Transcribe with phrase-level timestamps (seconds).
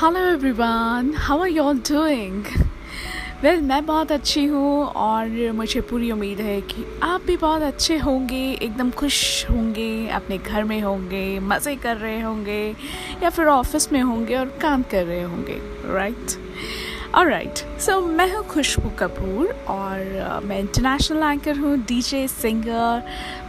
[0.00, 2.44] Hello everyone how are you all doing
[3.42, 7.96] well मैं बहुत अच्छी हूँ और मुझे पूरी उम्मीद है कि आप भी बहुत अच्छे
[7.98, 9.18] होंगे, एकदम खुश
[9.50, 12.62] होंगे, अपने घर में होंगे, मज़े कर रहे होंगे,
[13.22, 15.58] या फिर ऑफ़िस में होंगे और काम कर रहे होंगे
[15.94, 23.02] राइट और राइट सो मैं हूँ खुशबू कपूर और मैं इंटरनेशनल एंकर हूँ DJ singer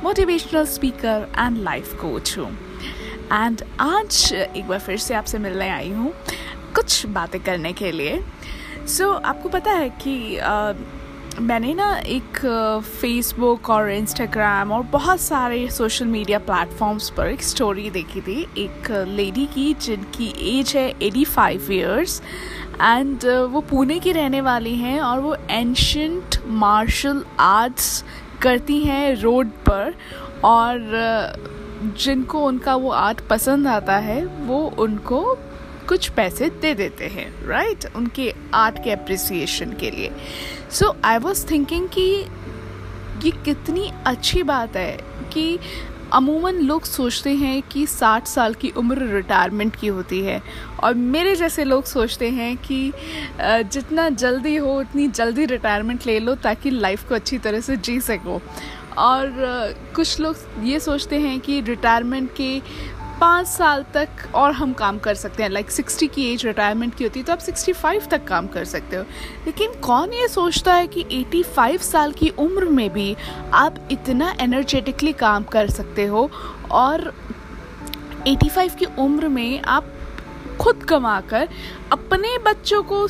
[0.04, 2.52] motivational speaker and life coach हूँ।
[3.34, 6.12] एंड आज एक बार फिर से आपसे मिलने आई हूँ।
[6.76, 8.22] कुछ बातें करने के लिए।
[8.88, 10.74] सो so, आपको पता है कि आ,
[11.42, 12.38] मैंने ना एक
[13.02, 18.92] फेसबुक और इंस्टाग्राम और बहुत सारे सोशल मीडिया प्लेटफॉर्म्स पर एक स्टोरी देखी थी। एक
[19.08, 20.28] लेडी की जिनकी
[20.60, 22.22] एज है एटी फाइव ईयर्स
[22.82, 28.04] एंड वो पुणे की रहने वाली हैं और वो एंशंट मार्शल आर्ट्स
[28.42, 29.94] करती हैं रोड पर
[30.44, 30.80] और
[31.98, 35.38] जिनको उनका वो आर्ट पसंद आता है वो उनको
[35.90, 37.96] कुछ पैसे दे देते हैं राइट right?
[37.96, 40.12] उनके आर्ट के अप्रिसिएशन के लिए।
[40.72, 42.10] सो आई वॉज़ थिंकिंग कि
[43.26, 45.00] ये कितनी अच्छी बात है
[45.34, 45.58] कि
[46.14, 50.42] अमूमन लोग सोचते हैं कि 60 साल की उम्र रिटायरमेंट की होती है।
[50.84, 52.92] और मेरे जैसे लोग सोचते हैं कि
[53.42, 58.00] जितना जल्दी हो, उतनी जल्दी रिटायरमेंट ले लो ताकि लाइफ को अच्छी तरह से जी
[58.02, 58.42] सको।
[58.98, 59.34] और
[59.96, 62.62] कुछ लोग ये सोचते हैं कि रिटायरमेंट के
[63.22, 67.04] पाँच साल तक और हम काम कर सकते हैं। लाइक सिक्सटी की एज रिटायरमेंट की
[67.04, 69.04] होती है तो आप सिक्सटी फाइव तक काम कर सकते हो।
[69.46, 73.16] लेकिन कौन ये सोचता है कि एटी फाइव साल की उम्र में भी
[73.54, 76.30] आप इतना एनर्जेटिकली काम कर सकते हो
[76.72, 77.14] और
[78.28, 79.94] एटी फाइव की उम्र में आप
[80.62, 81.50] खुद कमा कर
[81.92, 83.08] अपने बच्चों को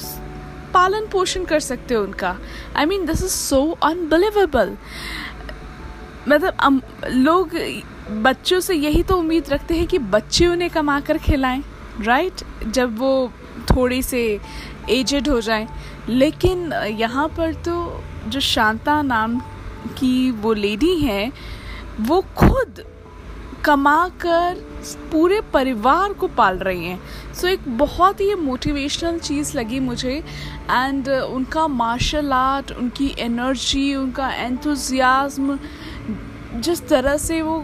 [0.73, 2.35] पालन पोषण कर सकते हो उनका।
[2.75, 4.77] I mean this is so unbelievable
[6.27, 7.55] मतलब लोग
[8.09, 11.63] बच्चों से यही तो उम्मीद रखते हैं कि बच्चे उन्हें कमा कर खिलाएँ
[12.01, 13.31] राइट जब वो
[13.69, 14.39] थोड़ी से
[14.89, 15.67] एजड हो जाएँ।
[16.09, 19.39] लेकिन यहाँ पर तो जो शांता नाम
[19.97, 21.31] की वो लेडी हैं
[21.99, 22.83] वो खुद
[23.65, 24.67] कमा कर
[25.11, 26.99] पूरे परिवार को पाल रही हैं।
[27.33, 30.23] सो so, एक बहुत ही मोटिवेशनल चीज़ लगी मुझे।
[30.71, 35.59] एंड उनका मार्शल आर्ट उनकी एनर्जी उनका एंथुजियाज्म
[36.59, 37.63] जिस तरह से वो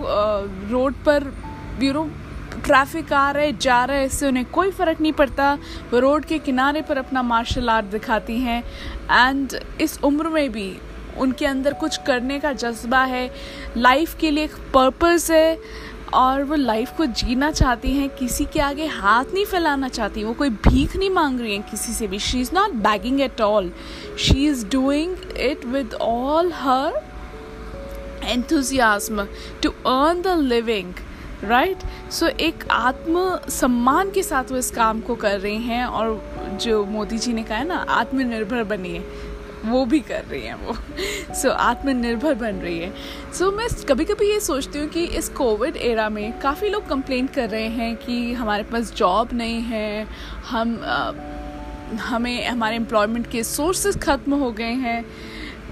[0.71, 1.31] रोड पर
[1.81, 2.09] यू नो
[2.65, 5.53] ट्रैफ़िक आ रहे जा रहे हैं, इससे उन्हें कोई फ़र्क नहीं पड़ता।
[5.91, 8.63] वो रोड के किनारे पर अपना मार्शल आर्ट दिखाती हैं।
[9.11, 10.71] एंड इस उम्र में भी
[11.17, 13.29] उनके अंदर कुछ करने का जज्बा है।
[13.77, 15.57] लाइफ के लिए एक पर्पस है।
[16.13, 20.33] और वो लाइफ को जीना चाहती हैं, किसी के आगे हाथ नहीं फैलाना चाहती। वो
[20.33, 23.71] कोई भीख नहीं मांग रही हैं किसी से भी। She is not begging at all
[24.19, 26.93] she is doing it with all her
[28.33, 29.25] enthusiasm
[29.63, 30.93] to earn the living
[31.43, 31.77] right
[32.11, 36.25] so एक आत्म सम्मान के साथ वो इस काम को कर रही हैं और
[36.61, 39.05] जो मोदी जी ने कहा है ना आत्मनिर्भर बनिए
[39.65, 40.73] वो भी कर रही हैं वो।
[41.33, 42.93] सो so, आत्मनिर्भर बन रही है।
[43.33, 46.87] सो so, मैं कभी कभी ये सोचती हूँ कि इस कोविड एरा में काफ़ी लोग
[46.89, 50.07] कंप्लेंट कर रहे हैं कि हमारे पास जॉब नहीं है
[50.49, 51.11] हम आ,
[51.97, 55.05] हमें हमारे एम्प्लॉयमेंट के सोर्सेज ख़त्म हो गए हैं।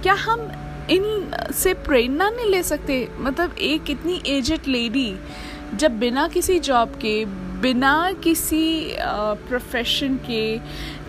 [0.03, 0.51] क्या हम
[0.89, 5.15] इन से प्रेरणा नहीं ले सकते। मतलब एक इतनी एजड लेडी
[5.73, 7.23] जब बिना किसी जॉब के,
[7.61, 10.57] बिना किसी प्रोफेशन के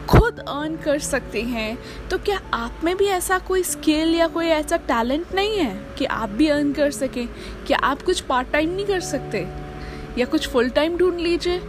[0.08, 4.46] खुद अर्न कर सकते हैं तो क्या आप में भी ऐसा कोई स्किल या कोई
[4.46, 7.26] ऐसा टैलेंट नहीं है कि आप भी अर्न कर सकें?
[7.66, 9.46] क्या आप कुछ पार्ट टाइम नहीं कर सकते?
[10.18, 11.60] या कुछ फुल टाइम ढूंढ लीजिए।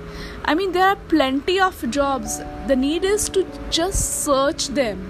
[0.46, 5.08] I mean there are plenty of jobs the need is to just search them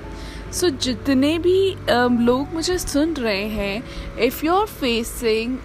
[0.56, 5.58] so जितने भी लोग मुझे सुन रहे हैं if you are facing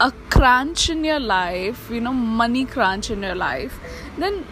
[0.00, 3.80] a crunch in your life you know money crunch in your life
[4.20, 4.44] then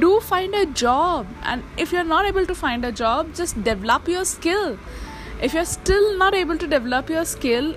[0.00, 3.58] do find a job and if you are not able to find a job just
[3.64, 4.76] develop your skill
[5.42, 7.74] if you are still not able to develop your skill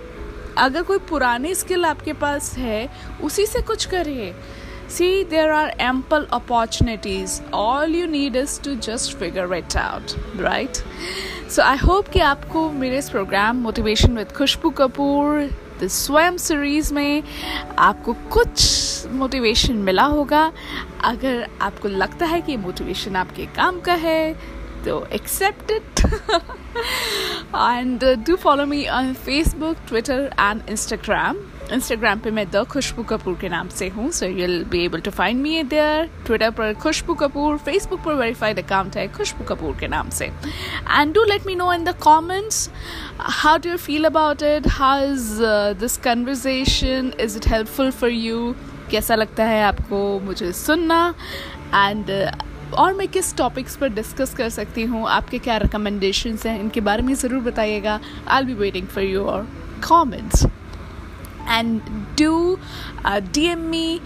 [0.58, 2.90] अगर कोई पुरानी skill आपके पास है,
[3.24, 4.34] उसी से कुछ करिए।
[4.88, 7.42] See, there are ample opportunities.
[7.52, 10.82] All you need is to just figure it out, right?
[11.50, 15.42] So I hope कि आपको मेरे इस program motivation with Khushboo Kapoor
[15.82, 17.24] the Swayam series में
[17.80, 20.52] आपको कुछ मोटिवेशन मिला होगा
[21.06, 24.34] अगर आपको लगता है कि मोटिवेशन आपके काम का है
[24.86, 26.02] तो accept it
[27.56, 31.38] and do follow me on Facebook Twitter and Instagram
[31.74, 35.12] Instagram पे मैं द खुशबू कपूर के नाम से हूँ so you'll be able to
[35.12, 39.88] find me there Twitter पर खुशबू कपूर फेसबुक पर वेरीफाइड अकाउंट है खुशबू कपूर के
[39.88, 40.26] नाम से.
[40.26, 42.70] And do let me know in the comments
[43.20, 45.38] how do you feel about it how is
[45.80, 48.54] this conversation is it helpful for you
[48.92, 51.14] कैसा लगता है आपको मुझे सुनना?
[51.76, 52.06] एंड
[52.74, 55.08] और मैं किस टॉपिक्स पर डिस्कस कर सकती हूँ?
[55.10, 56.60] आपके क्या रिकमेंडेशंस हैं?
[56.60, 59.48] इनके बारे में ज़रूर बताइएगा। I be waiting for your
[59.88, 60.46] comments
[61.50, 61.82] and
[62.20, 62.58] do
[63.08, 64.00] D M me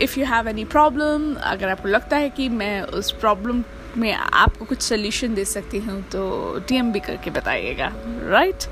[0.00, 3.62] if you have any problem अगर आपको लगता है कि मैं उस प्रॉब्लम
[3.96, 6.22] में आपको कुछ सोल्यूशन दे सकती हूँ तो
[6.68, 7.92] डीएम भी करके बताइएगा
[8.30, 8.64] right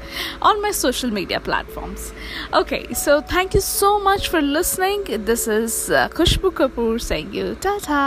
[0.42, 2.12] on my social media platforms
[2.54, 5.80] okay so thank you so much for listening this is
[6.16, 8.02] Khushboo Kapoor seeing you tata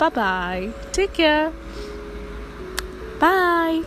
[0.00, 1.48] bye bye take care
[3.20, 3.82] bye